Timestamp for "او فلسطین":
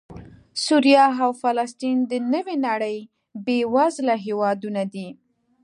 1.23-1.97